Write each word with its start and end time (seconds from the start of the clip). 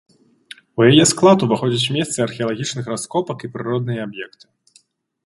У 0.79 0.85
яе 0.91 1.03
склад 1.11 1.37
уваходзяць 1.47 1.93
месцы 1.97 2.17
археалагічных 2.27 2.89
раскопак 2.95 3.37
і 3.49 3.51
прыродныя 3.59 3.99
аб'екты. 4.07 4.45